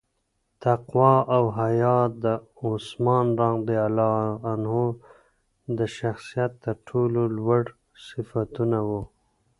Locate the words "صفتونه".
8.07-8.79